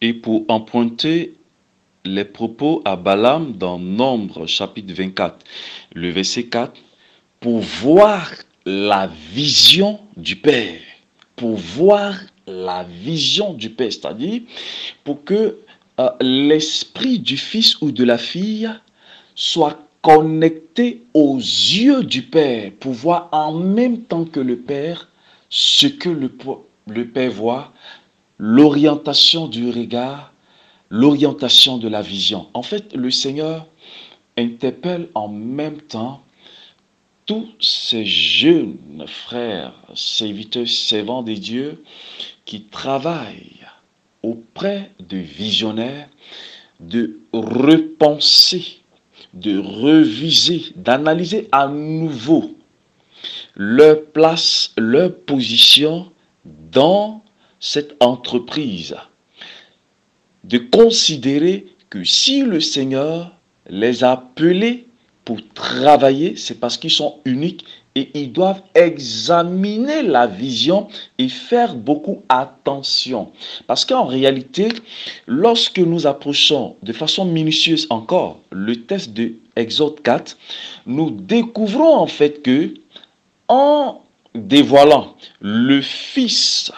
Et 0.00 0.14
pour 0.14 0.44
emprunter 0.48 1.34
les 2.04 2.24
propos 2.24 2.80
à 2.84 2.96
Balaam 2.96 3.52
dans 3.52 3.78
Nombre 3.78 4.46
chapitre 4.46 4.94
24, 4.94 5.44
le 5.94 6.10
verset 6.10 6.44
4, 6.44 6.72
pour 7.40 7.60
voir 7.60 8.30
la 8.66 9.08
vision 9.32 10.00
du 10.16 10.36
Père, 10.36 10.80
pour 11.36 11.56
voir 11.56 12.14
la 12.46 12.84
vision 12.84 13.52
du 13.54 13.70
Père, 13.70 13.92
c'est-à-dire 13.92 14.42
pour 15.04 15.24
que 15.24 15.58
euh, 16.00 16.10
l'esprit 16.20 17.18
du 17.18 17.36
Fils 17.36 17.80
ou 17.80 17.90
de 17.90 18.04
la 18.04 18.18
fille 18.18 18.70
soit 19.34 19.78
connecté 20.02 21.02
aux 21.14 21.38
yeux 21.38 22.04
du 22.04 22.22
Père 22.22 22.72
pour 22.80 22.92
voir 22.92 23.28
en 23.32 23.52
même 23.52 24.02
temps 24.02 24.24
que 24.24 24.40
le 24.40 24.56
Père 24.56 25.08
ce 25.50 25.86
que 25.86 26.08
le, 26.08 26.30
le 26.86 27.08
Père 27.08 27.30
voit, 27.30 27.72
l'orientation 28.38 29.48
du 29.48 29.70
regard, 29.70 30.32
l'orientation 30.90 31.78
de 31.78 31.88
la 31.88 32.02
vision. 32.02 32.48
En 32.54 32.62
fait, 32.62 32.94
le 32.94 33.10
Seigneur 33.10 33.66
interpelle 34.36 35.08
en 35.14 35.28
même 35.28 35.80
temps 35.80 36.22
tous 37.28 37.48
ces 37.60 38.04
jeunes 38.04 39.04
frères, 39.06 39.72
serviteurs, 39.94 40.66
servants 40.66 41.22
des 41.22 41.36
dieux 41.36 41.84
qui 42.44 42.62
travaillent 42.62 43.66
auprès 44.24 44.90
de 44.98 45.18
visionnaires 45.18 46.08
de 46.80 47.20
repenser 47.32 48.80
de 49.34 49.58
reviser, 49.58 50.72
d'analyser 50.76 51.48
à 51.52 51.68
nouveau 51.68 52.56
leur 53.56 54.04
place, 54.06 54.72
leur 54.76 55.14
position 55.14 56.10
dans 56.44 57.22
cette 57.60 57.94
entreprise. 58.00 58.96
De 60.44 60.58
considérer 60.58 61.66
que 61.90 62.04
si 62.04 62.42
le 62.42 62.60
Seigneur 62.60 63.32
les 63.68 64.04
a 64.04 64.12
appelés 64.12 64.87
pour 65.28 65.46
travailler, 65.52 66.36
c'est 66.36 66.58
parce 66.58 66.78
qu'ils 66.78 66.90
sont 66.90 67.16
uniques 67.26 67.66
et 67.94 68.08
ils 68.14 68.32
doivent 68.32 68.62
examiner 68.74 70.02
la 70.02 70.26
vision 70.26 70.88
et 71.18 71.28
faire 71.28 71.74
beaucoup 71.74 72.22
attention. 72.30 73.30
Parce 73.66 73.84
qu'en 73.84 74.06
réalité, 74.06 74.68
lorsque 75.26 75.80
nous 75.80 76.06
approchons 76.06 76.76
de 76.82 76.94
façon 76.94 77.26
minutieuse 77.26 77.86
encore 77.90 78.40
le 78.50 78.76
test 78.86 79.12
de 79.12 79.34
Exode 79.54 80.00
4, 80.00 80.38
nous 80.86 81.10
découvrons 81.10 81.96
en 81.96 82.06
fait 82.06 82.40
que 82.40 82.72
en 83.48 84.00
dévoilant 84.34 85.14
le 85.42 85.82
Fils 85.82 86.72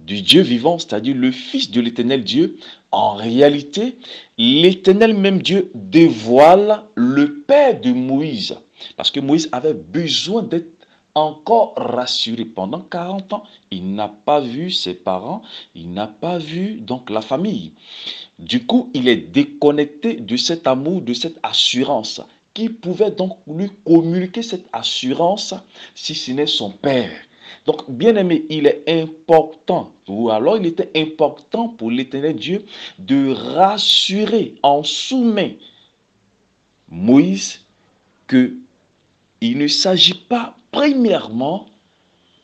du 0.00 0.22
Dieu 0.22 0.42
vivant, 0.42 0.80
c'est-à-dire 0.80 1.14
le 1.14 1.30
Fils 1.30 1.70
de 1.70 1.80
l'éternel 1.80 2.24
Dieu, 2.24 2.58
en 2.94 3.14
réalité, 3.14 3.98
l'éternel 4.38 5.14
même 5.14 5.42
Dieu 5.42 5.72
dévoile 5.74 6.84
le 6.94 7.40
Père 7.40 7.80
de 7.80 7.90
Moïse. 7.92 8.56
Parce 8.96 9.10
que 9.10 9.18
Moïse 9.18 9.48
avait 9.50 9.74
besoin 9.74 10.44
d'être 10.44 10.86
encore 11.16 11.74
rassuré. 11.76 12.44
Pendant 12.44 12.80
40 12.80 13.32
ans, 13.32 13.44
il 13.72 13.94
n'a 13.94 14.06
pas 14.08 14.40
vu 14.40 14.70
ses 14.70 14.94
parents, 14.94 15.42
il 15.74 15.92
n'a 15.92 16.06
pas 16.06 16.38
vu 16.38 16.80
donc 16.80 17.10
la 17.10 17.20
famille. 17.20 17.72
Du 18.38 18.64
coup, 18.64 18.90
il 18.94 19.08
est 19.08 19.16
déconnecté 19.16 20.14
de 20.14 20.36
cet 20.36 20.68
amour, 20.68 21.02
de 21.02 21.14
cette 21.14 21.38
assurance. 21.42 22.20
Qui 22.52 22.68
pouvait 22.68 23.10
donc 23.10 23.38
lui 23.48 23.70
communiquer 23.84 24.42
cette 24.42 24.66
assurance 24.72 25.52
si 25.96 26.14
ce 26.14 26.30
n'est 26.30 26.46
son 26.46 26.70
père? 26.70 27.10
Donc, 27.66 27.90
bien 27.90 28.14
aimé, 28.16 28.44
il 28.50 28.66
est 28.66 28.84
important, 28.86 29.92
ou 30.06 30.30
alors 30.30 30.58
il 30.58 30.66
était 30.66 30.90
important 30.96 31.68
pour 31.68 31.90
l'éternel 31.90 32.36
Dieu 32.36 32.64
de 32.98 33.32
rassurer 33.32 34.56
en 34.62 34.82
soumet 34.82 35.58
Moïse 36.90 37.64
que 38.26 38.54
il 39.40 39.58
ne 39.58 39.66
s'agit 39.66 40.14
pas 40.14 40.56
premièrement 40.70 41.66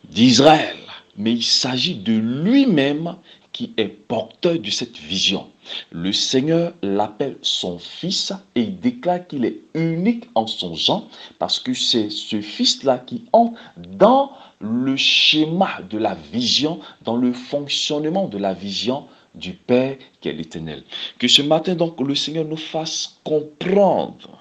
d'Israël, 0.08 0.76
mais 1.16 1.32
il 1.32 1.42
s'agit 1.42 1.94
de 1.94 2.14
lui-même 2.14 3.16
qui 3.52 3.72
est 3.76 3.88
porteur 3.88 4.58
de 4.58 4.70
cette 4.70 4.96
vision. 4.96 5.48
Le 5.90 6.12
Seigneur 6.12 6.72
l'appelle 6.82 7.36
son 7.42 7.78
fils 7.78 8.32
et 8.54 8.62
il 8.62 8.80
déclare 8.80 9.26
qu'il 9.26 9.44
est 9.44 9.60
unique 9.74 10.24
en 10.34 10.46
son 10.46 10.74
genre 10.74 11.08
parce 11.38 11.58
que 11.58 11.74
c'est 11.74 12.10
ce 12.10 12.40
fils-là 12.40 12.98
qui 12.98 13.24
entre 13.32 13.58
dans 13.76 14.32
le 14.60 14.96
schéma 14.96 15.80
de 15.88 15.98
la 15.98 16.14
vision, 16.32 16.80
dans 17.02 17.16
le 17.16 17.32
fonctionnement 17.32 18.28
de 18.28 18.38
la 18.38 18.52
vision 18.52 19.06
du 19.34 19.52
Père 19.52 19.96
qui 20.20 20.28
est 20.28 20.32
l'éternel. 20.32 20.82
Que 21.18 21.28
ce 21.28 21.42
matin 21.42 21.74
donc 21.74 22.00
le 22.00 22.14
Seigneur 22.14 22.44
nous 22.44 22.56
fasse 22.56 23.20
comprendre 23.24 24.40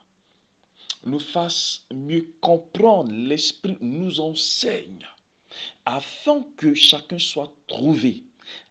nous 1.06 1.20
fasse 1.20 1.86
mieux 1.94 2.36
comprendre, 2.42 3.12
l'Esprit 3.12 3.78
nous 3.80 4.20
enseigne, 4.20 5.06
afin 5.86 6.44
que 6.58 6.74
chacun 6.74 7.18
soit 7.18 7.56
trouvé 7.68 8.24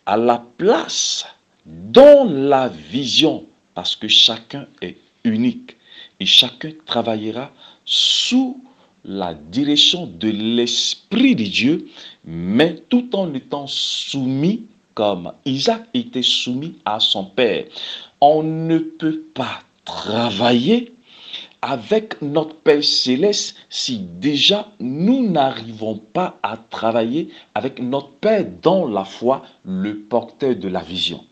à 0.07 0.17
la 0.17 0.43
place 0.59 1.27
dans 1.69 2.25
la 2.25 2.69
vision, 2.69 3.45
parce 3.75 3.95
que 3.95 4.09
chacun 4.09 4.67
est 4.81 4.97
unique 5.25 5.77
et 6.19 6.25
chacun 6.27 6.73
travaillera 6.87 7.51
sous 7.85 8.63
la 9.05 9.35
direction 9.35 10.07
de 10.07 10.29
l'Esprit 10.31 11.37
de 11.37 11.45
Dieu, 11.45 11.89
mais 12.25 12.77
tout 12.89 13.15
en 13.15 13.33
étant 13.35 13.67
soumis 13.67 14.65
comme 14.95 15.33
Isaac 15.45 15.85
était 15.95 16.23
soumis 16.23 16.75
à 16.85 17.01
son 17.01 17.25
Père. 17.25 17.67
On 18.21 18.43
ne 18.43 18.79
peut 18.79 19.23
pas 19.35 19.61
travailler 19.85 20.93
avec 21.63 22.21
notre 22.23 22.55
Père 22.57 22.83
céleste 22.83 23.57
si 23.69 23.99
déjà 23.99 24.69
nous 24.81 25.31
n'arrivons 25.31 26.01
pas 26.13 26.39
à 26.43 26.57
travailler 26.57 27.29
avec 27.55 27.81
notre 27.81 28.11
Père 28.11 28.47
dans 28.63 28.89
la 28.89 29.05
foi, 29.05 29.43
le 29.65 29.99
porteur 29.99 30.57
de 30.57 30.69
la 30.69 30.81
vision 30.81 31.25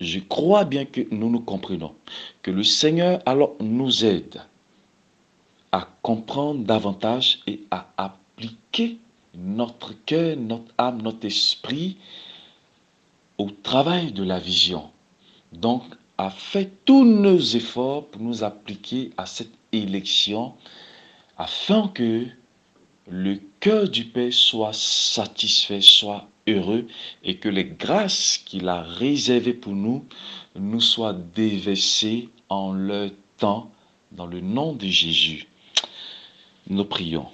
Je 0.00 0.18
crois 0.18 0.64
bien 0.64 0.86
que 0.86 1.02
nous 1.10 1.30
nous 1.30 1.40
comprenons, 1.40 1.94
que 2.42 2.50
le 2.50 2.64
Seigneur 2.64 3.20
alors 3.26 3.54
nous 3.60 4.04
aide 4.04 4.40
à 5.72 5.88
comprendre 6.02 6.64
davantage 6.64 7.40
et 7.46 7.60
à 7.70 7.86
appliquer 7.96 8.98
notre 9.34 9.92
cœur, 10.04 10.36
notre 10.36 10.72
âme, 10.78 11.02
notre 11.02 11.26
esprit 11.26 11.98
au 13.38 13.50
travail 13.50 14.12
de 14.12 14.24
la 14.24 14.38
vision. 14.38 14.90
Donc, 15.52 15.82
a 16.18 16.30
fait 16.30 16.70
tous 16.84 17.04
nos 17.04 17.38
efforts 17.38 18.06
pour 18.06 18.20
nous 18.20 18.44
appliquer 18.44 19.10
à 19.16 19.24
cette 19.24 19.54
élection 19.72 20.54
afin 21.38 21.88
que 21.88 22.26
le 23.08 23.40
cœur 23.60 23.88
du 23.88 24.04
Père 24.04 24.32
soit 24.32 24.74
satisfait, 24.74 25.80
soit 25.80 26.28
et 27.22 27.36
que 27.36 27.48
les 27.48 27.64
grâces 27.64 28.38
qu'il 28.44 28.68
a 28.68 28.82
réservées 28.82 29.54
pour 29.54 29.74
nous 29.74 30.04
nous 30.56 30.80
soient 30.80 31.16
déversées 31.34 32.28
en 32.48 32.72
leur 32.72 33.10
temps 33.38 33.70
dans 34.12 34.26
le 34.26 34.40
nom 34.40 34.74
de 34.74 34.86
Jésus. 34.86 35.46
Nous 36.68 36.84
prions. 36.84 37.26